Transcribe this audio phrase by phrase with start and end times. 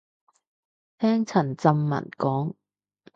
[0.97, 2.55] 聽陳湛文講